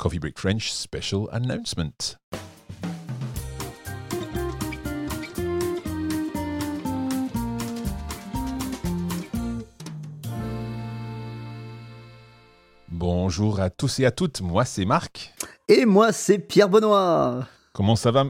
Coffee 0.00 0.18
Break 0.18 0.38
French 0.38 0.70
special 0.70 1.26
announcement. 1.30 2.16
Bonjour 12.88 13.60
à 13.60 13.68
tous 13.68 14.00
et 14.00 14.06
à 14.06 14.10
toutes, 14.10 14.40
moi 14.40 14.64
c'est 14.64 14.86
Marc. 14.86 15.34
Et 15.68 15.84
moi 15.84 16.12
c'est 16.12 16.38
Pierre 16.38 16.70
Benoît. 16.70 17.46
Comment 17.74 17.94
ça 17.94 18.10
va? 18.10 18.24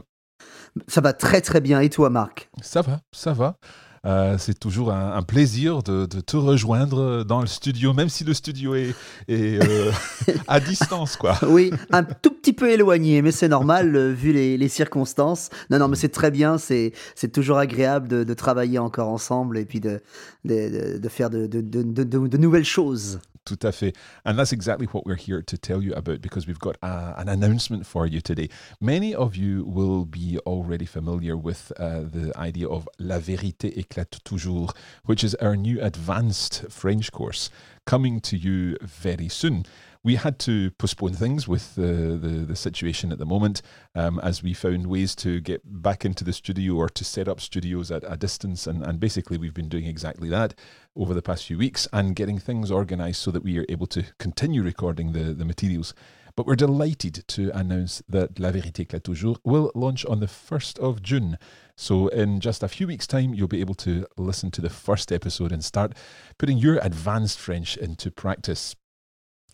Ça 0.89 0.99
va 0.99 1.13
très 1.13 1.39
très 1.39 1.61
bien, 1.61 1.79
et 1.79 1.89
toi 1.89 2.09
Marc? 2.09 2.49
Ça 2.61 2.81
va, 2.81 2.99
ça 3.13 3.31
va. 3.31 3.55
Euh, 4.03 4.37
c'est 4.39 4.57
toujours 4.57 4.91
un, 4.91 5.21
plaisir 5.21 5.83
de, 5.83 6.05
te 6.05 6.35
rejoindre 6.35 7.23
dans 7.23 7.39
le 7.39 7.47
studio, 7.47 7.93
même 7.93 8.09
si 8.09 8.23
le 8.23 8.33
studio 8.33 8.73
est, 8.73 8.95
euh, 9.29 9.91
à 10.47 10.59
distance, 10.59 11.17
quoi. 11.17 11.37
Oui, 11.47 11.71
un 11.91 12.03
tout 12.03 12.31
petit 12.31 12.53
peu 12.53 12.71
éloigné, 12.71 13.21
mais 13.21 13.31
c'est 13.31 13.47
normal 13.47 13.95
euh, 13.95 14.11
vu 14.11 14.33
les, 14.33 14.67
circonstances. 14.69 15.49
Non, 15.69 15.77
non, 15.77 15.87
mais 15.87 15.95
c'est 15.95 16.09
très 16.09 16.31
bien. 16.31 16.57
C'est 16.57 16.93
toujours 17.31 17.57
agréable 17.57 18.07
de, 18.07 18.33
travailler 18.33 18.79
encore 18.79 19.09
ensemble 19.09 19.57
et 19.57 19.65
puis 19.65 19.79
de, 19.79 20.01
de, 20.45 21.09
faire 21.09 21.29
de 21.29 22.37
nouvelles 22.37 22.65
choses. 22.65 23.19
Tout 23.43 23.57
à 23.63 23.71
fait. 23.71 23.95
And 24.23 24.37
that's 24.37 24.53
exactly 24.53 24.85
what 24.87 25.05
we're 25.05 25.15
here 25.15 25.41
to 25.41 25.57
tell 25.57 25.81
you 25.81 25.93
about 25.93 26.21
because 26.21 26.45
we've 26.45 26.59
got 26.59 26.77
a, 26.83 27.15
an 27.17 27.27
announcement 27.27 27.87
for 27.87 28.05
you 28.05 28.21
today. 28.21 28.49
Many 28.79 29.15
of 29.15 29.35
you 29.35 29.63
will 29.65 30.05
be 30.05 30.37
already 30.45 30.85
familiar 30.85 31.35
with 31.35 31.71
uh, 31.77 32.01
the 32.01 32.31
idea 32.37 32.67
of 32.67 32.87
La 32.99 33.17
vérité 33.17 33.75
éclate 33.75 34.23
toujours, 34.23 34.73
which 35.05 35.23
is 35.23 35.33
our 35.41 35.55
new 35.55 35.81
advanced 35.81 36.65
French 36.69 37.11
course 37.11 37.49
coming 37.85 38.19
to 38.19 38.37
you 38.37 38.77
very 38.81 39.29
soon 39.29 39.65
we 40.03 40.15
had 40.15 40.39
to 40.39 40.71
postpone 40.71 41.13
things 41.13 41.47
with 41.47 41.75
the, 41.75 42.17
the, 42.19 42.45
the 42.45 42.55
situation 42.55 43.11
at 43.11 43.19
the 43.19 43.25
moment 43.25 43.61
um, 43.93 44.19
as 44.23 44.41
we 44.41 44.53
found 44.53 44.87
ways 44.87 45.15
to 45.15 45.39
get 45.39 45.61
back 45.63 46.03
into 46.03 46.23
the 46.23 46.33
studio 46.33 46.75
or 46.75 46.89
to 46.89 47.03
set 47.03 47.27
up 47.27 47.39
studios 47.39 47.91
at 47.91 48.03
a 48.07 48.17
distance. 48.17 48.65
And, 48.65 48.83
and 48.83 48.99
basically, 48.99 49.37
we've 49.37 49.53
been 49.53 49.69
doing 49.69 49.85
exactly 49.85 50.27
that 50.29 50.55
over 50.95 51.13
the 51.13 51.21
past 51.21 51.45
few 51.45 51.57
weeks 51.57 51.87
and 51.93 52.15
getting 52.15 52.39
things 52.39 52.71
organized 52.71 53.21
so 53.21 53.29
that 53.31 53.43
we 53.43 53.59
are 53.59 53.65
able 53.69 53.87
to 53.87 54.03
continue 54.17 54.63
recording 54.63 55.11
the, 55.11 55.33
the 55.33 55.45
materials. 55.45 55.93
But 56.35 56.47
we're 56.47 56.55
delighted 56.55 57.23
to 57.27 57.51
announce 57.53 58.01
that 58.09 58.39
La 58.39 58.51
Vérité 58.51 58.85
Éclate 58.85 59.03
Toujours 59.03 59.37
will 59.43 59.71
launch 59.75 60.05
on 60.05 60.19
the 60.19 60.27
1st 60.27 60.79
of 60.79 61.01
June. 61.01 61.37
So, 61.75 62.07
in 62.09 62.39
just 62.39 62.63
a 62.63 62.67
few 62.67 62.87
weeks' 62.87 63.07
time, 63.07 63.33
you'll 63.33 63.47
be 63.47 63.59
able 63.59 63.75
to 63.75 64.05
listen 64.17 64.51
to 64.51 64.61
the 64.61 64.69
first 64.69 65.11
episode 65.11 65.51
and 65.51 65.63
start 65.63 65.93
putting 66.37 66.57
your 66.57 66.77
advanced 66.83 67.39
French 67.39 67.75
into 67.77 68.11
practice. 68.11 68.75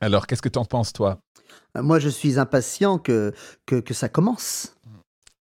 Alors, 0.02 0.28
qu'est-ce 0.28 0.42
que 0.42 0.50
tu 0.50 0.59
en 0.59 0.66
penses, 0.66 0.94
toi 0.94 1.19
euh, 1.75 1.81
Moi, 1.81 2.00
je 2.00 2.09
suis 2.09 2.38
impatient 2.38 3.00
que, 3.00 3.34
que, 3.66 3.80
que 3.80 3.94
ça 3.94 4.09
commence. 4.09 4.73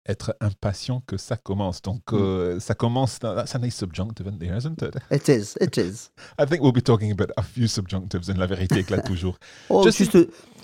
Être 0.05 0.35
impatient 0.41 1.01
que 1.07 1.15
ça 1.15 1.37
commence. 1.37 1.81
Donc, 1.81 2.01
mm. 2.11 2.15
euh, 2.15 2.59
ça 2.59 2.75
commence. 2.75 3.19
That's 3.19 3.55
a 3.55 3.59
nice 3.59 3.75
subjunctive 3.75 4.27
in 4.27 4.37
there, 4.37 4.57
isn't 4.57 4.81
it? 4.81 4.97
It 5.11 5.29
is, 5.29 5.55
it 5.61 5.77
is. 5.77 6.11
I 6.37 6.45
think 6.45 6.61
we'll 6.61 6.73
be 6.73 6.81
talking 6.81 7.11
about 7.11 7.31
a 7.37 7.41
few 7.41 7.67
subjunctives 7.67 8.29
in 8.29 8.33
La 8.37 8.47
Vérité 8.47 8.79
éclate 8.79 9.05
toujours. 9.05 9.37
oh, 9.69 9.81
just, 9.83 9.99
juste, 9.99 10.17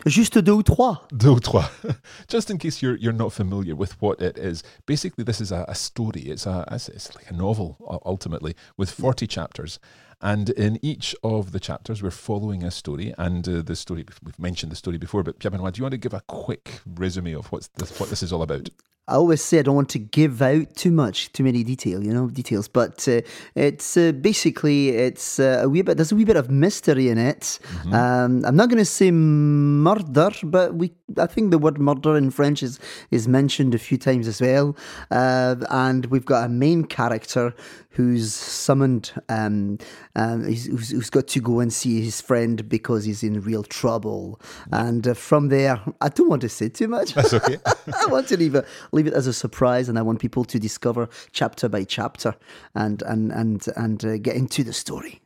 juste 0.06 0.38
deux 0.38 0.54
ou 0.54 0.64
trois. 0.64 1.08
Deux 1.12 1.30
ou 1.30 1.40
trois. 1.40 1.70
just 2.28 2.50
in 2.50 2.58
case 2.58 2.82
you're, 2.82 2.98
you're 2.98 3.14
not 3.14 3.32
familiar 3.32 3.76
with 3.76 4.02
what 4.02 4.22
it 4.22 4.38
is. 4.38 4.64
Basically, 4.86 5.24
this 5.24 5.42
is 5.42 5.52
a, 5.52 5.66
a 5.68 5.76
story. 5.76 6.22
It's, 6.22 6.46
a, 6.46 6.66
it's 6.72 7.16
like 7.16 7.30
a 7.30 7.34
novel, 7.34 7.78
ultimately, 8.06 8.56
with 8.78 8.92
40 8.92 9.28
chapters. 9.28 9.80
And 10.22 10.50
in 10.52 10.80
each 10.82 11.16
of 11.24 11.54
the 11.54 11.60
chapters, 11.60 12.04
we're 12.04 12.12
following 12.12 12.64
a 12.64 12.72
story. 12.72 13.14
And 13.18 13.48
uh, 13.48 13.62
the 13.62 13.76
story, 13.76 14.06
we've 14.24 14.40
mentioned 14.40 14.72
the 14.72 14.76
story 14.76 14.98
before, 14.98 15.24
but 15.24 15.40
Pierre 15.40 15.52
Benoit, 15.52 15.74
do 15.74 15.80
you 15.80 15.84
want 15.84 15.94
to 15.94 15.98
give 15.98 16.14
a 16.14 16.22
quick 16.28 16.82
resume 16.86 17.34
of 17.34 17.52
what's 17.52 17.68
this, 17.70 17.98
what 18.00 18.10
this 18.10 18.22
is 18.22 18.34
all 18.34 18.42
about? 18.42 18.70
I 19.10 19.16
always 19.16 19.44
say 19.44 19.60
I 19.60 19.62
don't 19.64 19.76
want 19.76 19.90
to 19.90 20.00
give 20.00 20.42
out 20.42 20.76
too 20.76 20.92
much, 20.92 21.34
too 21.34 21.44
many 21.44 21.64
detail, 21.64 22.04
you 22.04 22.14
know, 22.14 22.30
details. 22.30 22.68
But 22.68 23.08
uh, 23.08 23.22
it's 23.56 23.98
uh, 23.98 24.12
basically 24.12 24.90
it's 24.90 25.40
uh, 25.40 25.62
a 25.64 25.70
wee 25.70 25.82
bit. 25.82 25.98
There's 25.98 26.12
a 26.12 26.16
wee 26.16 26.26
bit 26.26 26.38
of 26.38 26.50
mystery 26.50 27.10
in 27.10 27.18
it. 27.18 27.60
Mm-hmm. 27.62 27.94
Um, 27.94 28.46
I'm 28.46 28.56
not 28.56 28.70
going 28.70 28.78
to 28.78 28.86
say 28.86 29.12
murder, 29.12 30.30
but 30.44 30.76
we. 30.76 30.94
I 31.18 31.26
think 31.26 31.50
the 31.50 31.58
word 31.58 31.80
murder 31.80 32.16
in 32.16 32.30
French 32.30 32.62
is 32.62 32.80
is 33.10 33.28
mentioned 33.28 33.74
a 33.74 33.80
few 33.80 33.98
times 33.98 34.28
as 34.28 34.40
well. 34.40 34.78
Uh, 35.10 35.56
and 35.70 36.06
we've 36.08 36.26
got 36.26 36.46
a 36.46 36.50
main 36.50 36.84
character 36.84 37.54
who's 38.00 38.34
summoned, 38.34 39.12
um, 39.28 39.78
um, 40.16 40.44
who's, 40.44 40.92
who's 40.92 41.10
got 41.10 41.28
to 41.28 41.42
go 41.42 41.60
and 41.60 41.74
see 41.74 42.02
his 42.02 42.22
friend 42.22 42.70
because 42.70 43.04
he's 43.04 43.24
in 43.24 43.42
real 43.42 43.64
trouble. 43.64 44.40
And 44.72 45.06
uh, 45.06 45.14
from 45.16 45.50
there, 45.50 45.82
I 46.00 46.08
don't 46.08 46.30
want 46.30 46.42
to 46.44 46.50
say 46.50 46.70
too 46.70 46.88
much. 46.88 47.14
That's 47.14 47.34
okay. 47.34 47.58
I 47.66 48.06
want 48.06 48.30
to 48.30 48.38
leave 48.38 48.56
it, 48.56 48.66
leave 49.00 49.08
it 49.08 49.14
as 49.14 49.28
a 49.28 49.34
surprise, 49.34 49.90
and 49.90 49.98
I 49.98 50.02
want 50.02 50.20
people 50.20 50.44
to 50.46 50.60
discover 50.60 51.10
chapter 51.32 51.70
by 51.70 51.86
chapter 51.86 52.36
and 52.76 53.02
and 53.04 53.32
and 53.32 53.66
and 53.76 54.06
uh, 54.06 54.18
get 54.18 54.36
into 54.36 54.64
the 54.64 54.74
story 54.74 55.22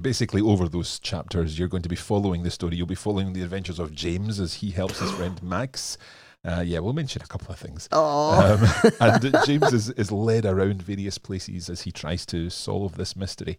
basically 0.00 0.42
over 0.42 0.68
those 0.68 0.98
chapters 0.98 1.56
you're 1.56 1.68
going 1.68 1.80
to 1.80 1.88
be 1.88 1.94
following 1.94 2.42
the 2.42 2.50
story 2.50 2.74
you'll 2.74 2.84
be 2.84 2.96
following 2.96 3.32
the 3.32 3.42
adventures 3.42 3.78
of 3.78 3.94
james 3.94 4.40
as 4.40 4.54
he 4.54 4.72
helps 4.72 4.98
his 4.98 5.12
friend 5.12 5.40
max 5.40 5.96
uh, 6.44 6.60
yeah, 6.60 6.78
we'll 6.78 6.92
mention 6.92 7.22
a 7.22 7.26
couple 7.26 7.50
of 7.50 7.58
things. 7.58 7.88
Um, 7.90 8.92
and 9.00 9.34
James 9.46 9.72
is, 9.72 9.90
is 9.90 10.12
led 10.12 10.44
around 10.44 10.82
various 10.82 11.16
places 11.16 11.70
as 11.70 11.82
he 11.82 11.90
tries 11.90 12.26
to 12.26 12.50
solve 12.50 12.96
this 12.96 13.16
mystery. 13.16 13.56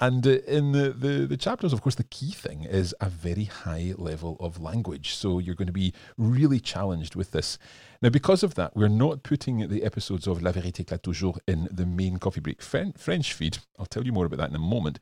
And 0.00 0.24
uh, 0.26 0.38
in 0.46 0.72
the, 0.72 0.90
the, 0.90 1.26
the, 1.26 1.36
chapters, 1.36 1.72
of 1.72 1.82
course, 1.82 1.96
the 1.96 2.04
key 2.04 2.30
thing 2.30 2.62
is 2.62 2.94
a 3.00 3.08
very 3.08 3.44
high 3.44 3.94
level 3.96 4.36
of 4.38 4.60
language. 4.60 5.14
So 5.14 5.40
you're 5.40 5.56
going 5.56 5.66
to 5.66 5.72
be 5.72 5.92
really 6.16 6.60
challenged 6.60 7.16
with 7.16 7.32
this. 7.32 7.58
Now, 8.00 8.10
because 8.10 8.44
of 8.44 8.54
that, 8.54 8.76
we're 8.76 8.88
not 8.88 9.24
putting 9.24 9.68
the 9.68 9.82
episodes 9.82 10.28
of 10.28 10.40
La 10.40 10.52
Vérité 10.52 10.84
éclate 10.84 11.02
toujours 11.02 11.40
in 11.48 11.68
the 11.72 11.84
main 11.84 12.18
Coffee 12.18 12.40
Break 12.40 12.62
French 12.62 13.32
feed. 13.32 13.58
I'll 13.76 13.86
tell 13.86 14.04
you 14.04 14.12
more 14.12 14.26
about 14.26 14.38
that 14.38 14.50
in 14.50 14.56
a 14.56 14.60
moment. 14.60 15.00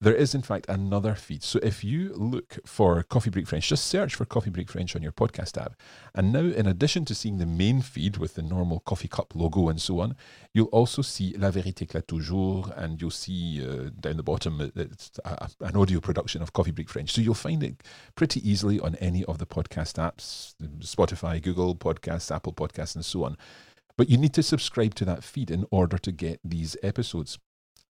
There 0.00 0.14
is, 0.14 0.34
in 0.34 0.42
fact, 0.42 0.66
another 0.68 1.14
feed. 1.14 1.42
So 1.42 1.58
if 1.62 1.82
you 1.82 2.12
look 2.14 2.58
for 2.66 3.02
Coffee 3.04 3.30
Break 3.30 3.46
French, 3.46 3.68
just 3.68 3.86
search 3.86 4.14
for 4.14 4.24
Coffee 4.24 4.50
Break 4.50 4.70
French 4.70 4.94
on 4.94 5.02
your 5.02 5.12
podcast 5.12 5.60
app. 5.60 5.74
And 6.14 6.32
now, 6.32 6.40
in 6.40 6.66
addition 6.66 7.04
to 7.06 7.14
seeing 7.14 7.38
the 7.38 7.46
main 7.46 7.80
feed 7.80 8.18
with 8.18 8.34
the 8.34 8.42
normal 8.42 8.80
coffee 8.80 9.08
cup 9.08 9.34
logo 9.34 9.68
and 9.68 9.80
so 9.80 10.00
on, 10.00 10.16
you'll 10.52 10.66
also 10.66 11.00
see 11.00 11.34
La 11.38 11.50
Vérité 11.50 11.86
éclate 11.86 12.06
toujours, 12.06 12.70
and 12.76 13.00
you'll 13.00 13.10
see 13.10 13.64
uh, 13.64 13.90
down 14.00 14.16
the 14.16 14.22
bottom 14.22 14.70
it's 14.76 15.18
a, 15.24 15.48
an 15.60 15.76
audio 15.76 16.00
production 16.00 16.42
of 16.42 16.52
Coffee 16.52 16.72
Break 16.72 16.90
French. 16.90 17.12
So 17.12 17.20
you'll 17.20 17.34
find 17.34 17.62
it 17.62 17.82
pretty 18.14 18.46
easily 18.48 18.78
on 18.80 18.96
any 18.96 19.24
of 19.24 19.38
the 19.38 19.46
podcast 19.46 19.94
apps 19.94 20.54
Spotify, 20.80 21.40
Google 21.40 21.74
Podcasts, 21.74 22.34
Apple 22.34 22.52
Podcasts, 22.52 22.94
and 22.94 23.04
so 23.04 23.24
on. 23.24 23.36
But 23.96 24.08
you 24.10 24.18
need 24.18 24.34
to 24.34 24.42
subscribe 24.42 24.94
to 24.96 25.04
that 25.04 25.22
feed 25.22 25.50
in 25.50 25.66
order 25.70 25.98
to 25.98 26.12
get 26.12 26.40
these 26.44 26.76
episodes 26.82 27.38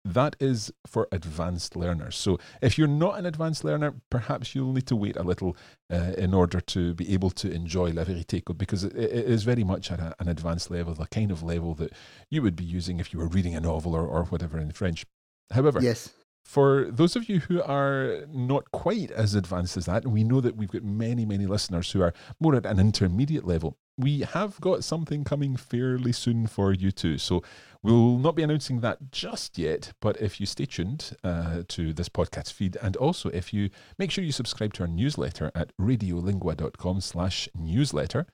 that 0.04 0.36
is 0.40 0.72
for 0.86 1.08
advanced 1.12 1.76
learners. 1.76 2.16
So 2.16 2.38
if 2.62 2.78
you're 2.78 2.88
not 2.88 3.18
an 3.18 3.26
advanced 3.26 3.64
learner, 3.64 3.94
perhaps 4.10 4.54
you'll 4.54 4.72
need 4.72 4.86
to 4.86 4.96
wait 4.96 5.16
a 5.16 5.22
little 5.22 5.56
uh, 5.92 6.12
in 6.16 6.34
order 6.34 6.60
to 6.60 6.94
be 6.94 7.12
able 7.12 7.30
to 7.30 7.50
enjoy 7.50 7.90
La 7.90 8.04
Vérité 8.04 8.42
because 8.56 8.84
it, 8.84 8.96
it 8.96 9.26
is 9.26 9.42
very 9.42 9.64
much 9.64 9.90
at 9.90 10.00
a, 10.00 10.14
an 10.18 10.28
advanced 10.28 10.70
level, 10.70 10.94
the 10.94 11.06
kind 11.06 11.30
of 11.30 11.42
level 11.42 11.74
that 11.74 11.92
you 12.30 12.42
would 12.42 12.56
be 12.56 12.64
using 12.64 13.00
if 13.00 13.12
you 13.12 13.18
were 13.18 13.28
reading 13.28 13.54
a 13.54 13.60
novel 13.60 13.94
or, 13.94 14.06
or 14.06 14.24
whatever 14.24 14.58
in 14.58 14.70
French. 14.72 15.04
However, 15.50 15.80
yes. 15.80 16.12
For 16.44 16.86
those 16.90 17.14
of 17.14 17.28
you 17.28 17.40
who 17.40 17.60
are 17.60 18.24
not 18.32 18.70
quite 18.70 19.10
as 19.10 19.34
advanced 19.34 19.76
as 19.76 19.84
that, 19.84 20.04
and 20.04 20.14
we 20.14 20.24
know 20.24 20.40
that 20.40 20.56
we've 20.56 20.70
got 20.70 20.82
many, 20.82 21.26
many 21.26 21.44
listeners 21.44 21.92
who 21.92 22.00
are 22.00 22.14
more 22.40 22.54
at 22.54 22.64
an 22.64 22.80
intermediate 22.80 23.46
level, 23.46 23.76
we 23.98 24.20
have 24.20 24.60
got 24.60 24.84
something 24.84 25.24
coming 25.24 25.56
fairly 25.56 26.12
soon 26.12 26.46
for 26.46 26.72
you 26.72 26.90
too. 26.90 27.18
So 27.18 27.42
We'll 27.80 28.18
not 28.18 28.34
be 28.34 28.42
announcing 28.42 28.80
that 28.80 29.12
just 29.12 29.56
yet, 29.56 29.92
but 30.00 30.20
if 30.20 30.40
you 30.40 30.46
stay 30.46 30.66
tuned 30.66 31.16
uh, 31.22 31.62
to 31.68 31.92
this 31.92 32.08
podcast 32.08 32.52
feed, 32.52 32.76
and 32.82 32.96
also 32.96 33.28
if 33.28 33.54
you 33.54 33.70
make 33.96 34.10
sure 34.10 34.24
you 34.24 34.32
subscribe 34.32 34.74
to 34.74 34.82
our 34.82 34.88
newsletter 34.88 35.52
at 35.54 35.76
radiolingua.com 35.80 37.00
slash 37.00 37.48
newsletter, 37.54 38.26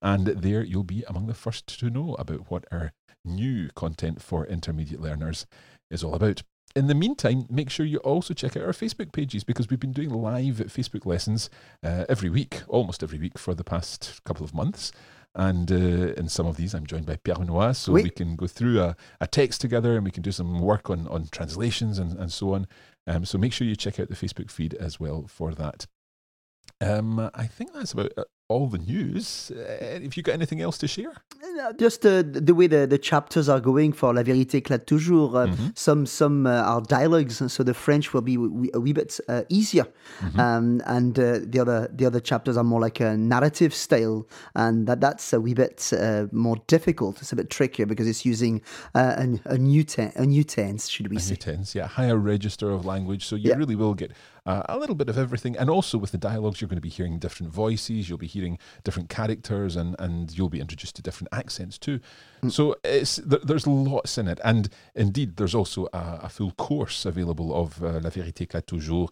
and 0.00 0.26
there 0.26 0.62
you'll 0.62 0.84
be 0.84 1.02
among 1.08 1.26
the 1.26 1.34
first 1.34 1.78
to 1.80 1.90
know 1.90 2.14
about 2.14 2.48
what 2.48 2.64
our 2.70 2.92
new 3.24 3.70
content 3.74 4.22
for 4.22 4.46
intermediate 4.46 5.00
learners 5.00 5.46
is 5.90 6.04
all 6.04 6.14
about. 6.14 6.44
In 6.74 6.86
the 6.86 6.94
meantime, 6.94 7.46
make 7.50 7.68
sure 7.68 7.84
you 7.84 7.98
also 7.98 8.32
check 8.32 8.56
out 8.56 8.62
our 8.62 8.72
Facebook 8.72 9.12
pages 9.12 9.44
because 9.44 9.68
we've 9.68 9.80
been 9.80 9.92
doing 9.92 10.10
live 10.10 10.56
Facebook 10.68 11.04
lessons 11.04 11.50
uh, 11.82 12.06
every 12.08 12.30
week, 12.30 12.62
almost 12.66 13.02
every 13.02 13.18
week 13.18 13.38
for 13.38 13.54
the 13.54 13.64
past 13.64 14.20
couple 14.24 14.44
of 14.44 14.54
months. 14.54 14.90
And 15.34 15.70
uh, 15.70 16.14
in 16.14 16.28
some 16.28 16.46
of 16.46 16.56
these, 16.56 16.74
I'm 16.74 16.86
joined 16.86 17.06
by 17.06 17.16
Pierre 17.16 17.36
Benoit, 17.36 17.74
so 17.74 17.92
oui. 17.92 18.02
we 18.04 18.10
can 18.10 18.36
go 18.36 18.46
through 18.46 18.80
a, 18.80 18.96
a, 19.20 19.26
text 19.26 19.62
together 19.62 19.96
and 19.96 20.04
we 20.04 20.10
can 20.10 20.22
do 20.22 20.32
some 20.32 20.60
work 20.60 20.90
on, 20.90 21.08
on 21.08 21.28
translations 21.30 21.98
and, 21.98 22.18
and 22.18 22.30
so 22.30 22.52
on. 22.52 22.66
Um, 23.06 23.24
so 23.24 23.38
make 23.38 23.52
sure 23.52 23.66
you 23.66 23.74
check 23.74 23.98
out 23.98 24.08
the 24.08 24.14
Facebook 24.14 24.50
feed 24.50 24.74
as 24.74 25.00
well 25.00 25.26
for 25.26 25.54
that. 25.54 25.86
Um, 26.82 27.30
I 27.34 27.46
think 27.46 27.72
that's 27.72 27.92
about 27.92 28.12
all 28.48 28.66
the 28.66 28.78
news. 28.78 29.50
Uh, 29.50 30.00
have 30.02 30.16
you 30.16 30.22
got 30.22 30.34
anything 30.34 30.60
else 30.60 30.78
to 30.78 30.88
share? 30.88 31.12
Just 31.78 32.04
uh, 32.06 32.22
the 32.24 32.54
way 32.54 32.66
the, 32.66 32.86
the 32.86 32.98
chapters 32.98 33.48
are 33.48 33.60
going 33.60 33.92
for 33.92 34.14
La 34.14 34.22
Vérité 34.22 34.60
éclate 34.62 34.86
toujours. 34.86 35.36
Uh, 35.36 35.46
mm-hmm. 35.46 35.66
Some 35.74 36.06
some 36.06 36.46
uh, 36.46 36.62
are 36.62 36.80
dialogues, 36.80 37.42
so 37.52 37.62
the 37.62 37.74
French 37.74 38.12
will 38.12 38.22
be 38.22 38.36
a 38.74 38.80
wee 38.80 38.92
bit 38.92 39.20
uh, 39.28 39.42
easier, 39.48 39.86
mm-hmm. 40.20 40.40
um, 40.40 40.82
and 40.86 41.18
uh, 41.18 41.40
the 41.42 41.60
other 41.60 41.88
the 41.92 42.06
other 42.06 42.20
chapters 42.20 42.56
are 42.56 42.64
more 42.64 42.80
like 42.80 43.00
a 43.00 43.16
narrative 43.16 43.74
style, 43.74 44.26
and 44.54 44.86
that 44.86 45.00
that's 45.00 45.32
a 45.32 45.40
wee 45.40 45.54
bit 45.54 45.92
more 46.32 46.56
difficult. 46.66 47.20
It's 47.20 47.32
a 47.32 47.36
bit 47.36 47.50
trickier 47.50 47.86
because 47.86 48.08
it's 48.08 48.24
using 48.24 48.62
a, 48.94 49.28
a, 49.44 49.58
new 49.58 49.84
ten- 49.84 50.12
a 50.16 50.26
new 50.26 50.44
tense, 50.44 50.88
should 50.88 51.08
we 51.08 51.16
a 51.16 51.20
say? 51.20 51.32
New 51.32 51.36
tense, 51.36 51.74
yeah, 51.74 51.86
higher 51.86 52.16
register 52.16 52.70
of 52.70 52.86
language. 52.86 53.26
So 53.26 53.36
you 53.36 53.50
yeah. 53.50 53.56
really 53.56 53.76
will 53.76 53.94
get 53.94 54.12
uh, 54.46 54.62
a 54.68 54.78
little 54.78 54.94
bit 54.94 55.08
of 55.08 55.18
everything. 55.18 55.56
And 55.56 55.70
also 55.70 55.98
with 55.98 56.12
the 56.12 56.18
dialogues, 56.18 56.60
you're 56.60 56.68
going 56.68 56.76
to 56.76 56.82
be 56.82 56.88
hearing 56.88 57.18
different 57.18 57.52
voices, 57.52 58.08
you'll 58.08 58.18
be 58.18 58.26
hearing 58.26 58.58
different 58.84 59.08
characters, 59.08 59.76
and, 59.76 59.96
and 59.98 60.36
you'll 60.36 60.48
be 60.48 60.60
introduced 60.60 60.96
to 60.96 61.02
different 61.02 61.28
accents 61.32 61.78
too. 61.78 62.00
Mm. 62.42 62.52
So 62.52 62.76
it's 62.84 63.16
there's 63.16 63.66
lots 63.66 64.18
in 64.18 64.28
it. 64.28 64.40
And 64.44 64.68
indeed, 64.94 65.36
there's 65.36 65.54
also 65.54 65.86
a, 65.92 66.20
a 66.24 66.28
full 66.28 66.52
course 66.52 67.04
available 67.04 67.54
of 67.54 67.82
uh, 67.82 68.00
La 68.00 68.10
Vérité 68.10 68.46
éclate 68.46 68.66
toujours 68.66 69.10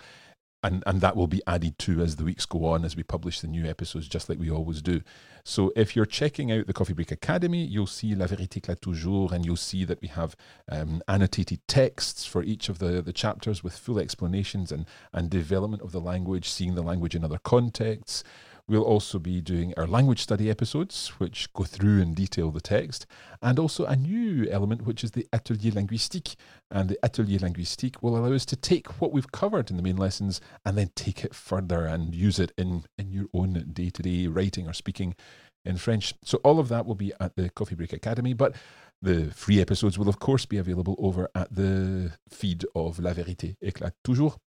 and 0.63 0.83
and 0.87 1.01
that 1.01 1.17
will 1.17 1.27
be 1.27 1.43
added 1.47 1.79
to 1.79 2.01
as 2.01 2.17
the 2.17 2.25
weeks 2.25 2.47
go 2.47 2.65
on 2.67 2.85
as 2.85 2.97
we 2.97 3.03
publish 3.03 3.41
the 3.41 3.47
new 3.47 3.65
episodes 3.67 4.09
just 4.09 4.29
like 4.29 4.39
we 4.39 4.51
always 4.51 4.83
do. 4.83 5.01
So 5.43 5.73
if 5.75 5.97
you're 5.97 6.07
checking 6.07 6.53
out 6.53 6.67
the 6.67 6.73
coffee 6.73 6.93
break 6.93 7.11
academy 7.11 7.65
you'll 7.65 7.87
see 7.87 8.15
la 8.15 8.27
vérité 8.27 8.61
éclate 8.61 8.81
toujours 8.81 9.33
and 9.33 9.45
you'll 9.45 9.57
see 9.57 9.85
that 9.85 10.01
we 10.01 10.09
have 10.09 10.37
um, 10.71 11.03
annotated 11.09 11.67
texts 11.67 12.25
for 12.25 12.43
each 12.43 12.69
of 12.69 12.79
the 12.79 13.03
the 13.03 13.13
chapters 13.13 13.65
with 13.65 13.77
full 13.77 13.99
explanations 13.99 14.71
and 14.71 14.87
and 15.13 15.31
development 15.31 15.83
of 15.83 15.93
the 15.93 16.01
language 16.01 16.49
seeing 16.49 16.75
the 16.75 16.83
language 16.83 17.15
in 17.15 17.25
other 17.25 17.39
contexts 17.39 18.23
We'll 18.71 18.85
also 18.85 19.19
be 19.19 19.41
doing 19.41 19.75
our 19.77 19.87
language 19.89 20.23
study 20.23 20.49
episodes, 20.49 21.09
which 21.19 21.53
go 21.55 21.65
through 21.65 22.01
and 22.01 22.15
detail 22.15 22.53
the 22.53 22.61
text, 22.61 23.05
and 23.43 23.59
also 23.59 23.85
a 23.85 23.97
new 23.97 24.49
element, 24.49 24.87
which 24.87 25.03
is 25.03 25.11
the 25.11 25.27
atelier 25.33 25.73
linguistique. 25.73 26.37
And 26.71 26.89
the 26.89 26.97
atelier 27.05 27.41
linguistique 27.41 28.01
will 28.01 28.17
allow 28.17 28.33
us 28.33 28.45
to 28.45 28.55
take 28.55 29.01
what 29.01 29.11
we've 29.11 29.33
covered 29.33 29.73
in 29.73 29.77
the 29.77 29.83
main 29.83 29.97
lessons 29.97 30.41
and 30.65 30.79
then 30.79 30.93
take 30.95 31.25
it 31.25 31.35
further 31.35 31.85
and 31.85 32.15
use 32.15 32.39
it 32.39 32.53
in, 32.57 32.85
in 32.97 33.11
your 33.11 33.27
own 33.35 33.55
day 33.73 33.91
to 33.91 34.03
day 34.03 34.29
writing 34.29 34.69
or 34.69 34.73
speaking 34.73 35.17
in 35.65 35.77
French. 35.77 36.15
So 36.23 36.39
all 36.45 36.61
of 36.61 36.69
that 36.69 36.87
will 36.87 36.95
be 36.95 37.13
at 37.19 37.35
the 37.35 37.51
Coffee 37.51 37.75
Break 37.75 37.93
Academy, 37.93 38.35
but 38.35 38.55
the 39.03 39.33
free 39.35 39.61
episodes 39.61 39.99
will, 39.99 40.09
of 40.09 40.21
course, 40.21 40.47
be 40.47 40.59
available 40.59 40.95
over 41.01 41.29
at 41.35 41.53
the 41.53 42.13
feed 42.29 42.65
of 42.77 43.01
La 43.01 43.15
Vérité 43.15 43.57
éclate 43.61 43.97
toujours. 44.05 44.39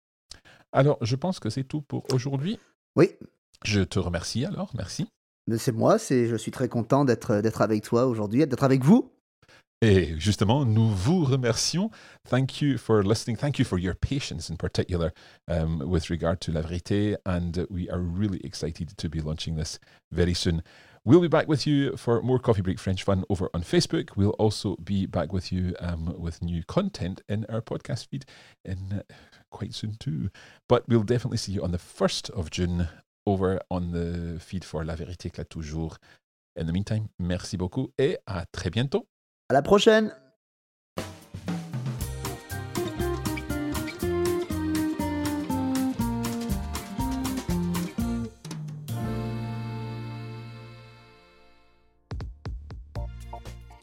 Alors, 0.71 0.97
je 1.01 1.17
pense 1.17 1.39
que 1.39 1.49
c'est 1.49 1.65
tout 1.65 1.81
pour 1.81 2.05
aujourd'hui. 2.13 2.57
Oui, 2.95 3.09
Je 3.63 3.81
te 3.81 3.99
remercie 3.99 4.45
alors, 4.45 4.71
merci. 4.75 5.07
C'est 5.57 5.71
moi, 5.73 5.97
c'est, 5.97 6.27
je 6.27 6.35
suis 6.35 6.51
très 6.51 6.69
content 6.69 7.03
d'être, 7.03 7.41
d'être 7.41 7.61
avec 7.61 7.83
toi 7.83 8.05
aujourd'hui, 8.05 8.45
d'être 8.47 8.63
avec 8.63 8.83
vous. 8.83 9.09
Et 9.81 10.17
justement, 10.17 10.63
nous 10.63 10.89
vous 10.89 11.25
remercions. 11.25 11.91
Thank 12.29 12.61
you 12.61 12.77
for 12.77 13.03
listening. 13.03 13.35
Thank 13.35 13.59
you 13.59 13.65
for 13.65 13.77
your 13.77 13.95
patience 13.95 14.49
in 14.49 14.55
particular 14.55 15.11
um, 15.49 15.83
with 15.85 16.09
regard 16.09 16.39
to 16.39 16.53
La 16.53 16.61
Vérité. 16.61 17.17
And 17.25 17.67
we 17.69 17.89
are 17.89 17.99
really 17.99 18.39
excited 18.45 18.95
to 18.95 19.09
be 19.09 19.19
launching 19.19 19.57
this 19.57 19.79
very 20.09 20.33
soon. 20.33 20.63
We'll 21.03 21.19
be 21.19 21.27
back 21.27 21.49
with 21.49 21.67
you 21.67 21.97
for 21.97 22.21
more 22.21 22.39
Coffee 22.39 22.61
Break 22.61 22.79
French 22.79 23.03
fun 23.03 23.25
over 23.29 23.49
on 23.53 23.63
Facebook. 23.63 24.15
We'll 24.15 24.37
also 24.39 24.77
be 24.77 25.05
back 25.05 25.33
with 25.33 25.51
you 25.51 25.75
um, 25.81 26.15
with 26.17 26.41
new 26.41 26.63
content 26.63 27.21
in 27.27 27.45
our 27.49 27.61
podcast 27.61 28.07
feed 28.07 28.23
in 28.63 28.77
uh, 28.93 29.13
quite 29.51 29.73
soon 29.73 29.97
too. 29.99 30.29
But 30.69 30.87
we'll 30.87 31.03
definitely 31.03 31.39
see 31.39 31.51
you 31.51 31.61
on 31.61 31.73
the 31.73 31.77
1st 31.77 32.29
of 32.29 32.51
June 32.51 32.87
over 33.25 33.59
on 33.69 33.91
the 33.91 34.39
feed 34.39 34.63
for 34.63 34.83
La 34.83 34.95
Vérité 34.95 35.27
éclate 35.27 35.49
toujours. 35.49 35.97
In 36.59 36.65
the 36.65 36.71
meantime, 36.71 37.07
merci 37.19 37.57
beaucoup 37.57 37.91
et 37.97 38.17
à 38.25 38.45
très 38.45 38.69
bientôt. 38.69 39.07
À 39.49 39.53
la 39.53 39.61
prochaine. 39.61 40.13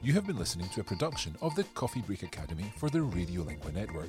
You 0.02 0.14
have 0.14 0.26
been 0.26 0.38
listening 0.38 0.68
to 0.70 0.80
a 0.80 0.84
production 0.84 1.36
of 1.40 1.54
the 1.54 1.62
Coffee 1.74 2.00
Break 2.00 2.22
Academy 2.24 2.72
for 2.78 2.88
the 2.90 2.98
Radiolingua 2.98 3.72
Network. 3.72 4.08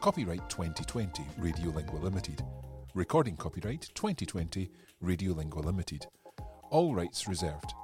Copyright 0.00 0.48
2020 0.48 1.24
Radiolingua 1.38 2.02
Limited. 2.02 2.42
Recording 2.96 3.36
copyright 3.36 3.90
2020 3.94 4.70
Radiolingua 5.04 5.62
Limited. 5.62 6.06
All 6.70 6.94
rights 6.94 7.28
reserved. 7.28 7.74